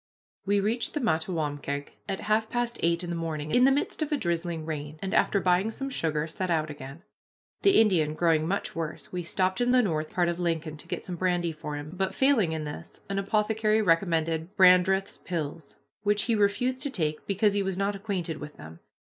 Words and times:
We 0.47 0.59
reached 0.59 0.95
the 0.95 0.99
Mattawamkeag 0.99 1.89
at 2.09 2.21
half 2.21 2.49
past 2.49 2.79
eight 2.81 3.03
in 3.03 3.11
the 3.11 3.15
morning, 3.15 3.51
in 3.51 3.65
the 3.65 3.71
midst 3.71 4.01
of 4.01 4.11
a 4.11 4.17
drizzling 4.17 4.65
rain, 4.65 4.97
and, 4.99 5.13
after 5.13 5.39
buying 5.39 5.69
some 5.69 5.91
sugar, 5.91 6.25
set 6.25 6.49
out 6.49 6.71
again. 6.71 7.03
The 7.61 7.79
Indian 7.79 8.15
growing 8.15 8.47
much 8.47 8.75
worse, 8.75 9.11
we 9.11 9.21
stopped 9.21 9.61
in 9.61 9.69
the 9.69 9.83
north 9.83 10.09
part 10.09 10.27
of 10.27 10.39
Lincoln 10.39 10.75
to 10.77 10.87
get 10.87 11.05
some 11.05 11.17
brandy 11.17 11.51
for 11.51 11.75
him, 11.75 11.91
but, 11.93 12.15
failing 12.15 12.51
in 12.51 12.63
this, 12.63 12.99
an 13.09 13.19
apothecary 13.19 13.83
recommended 13.83 14.57
Brandreth's 14.57 15.19
pills, 15.19 15.75
which 16.01 16.23
he 16.23 16.33
refused 16.33 16.81
to 16.81 16.89
take 16.89 17.27
because 17.27 17.53
he 17.53 17.61
was 17.61 17.77
not 17.77 17.93
acquainted 17.95 18.37
with 18.39 18.57
them. 18.57 18.79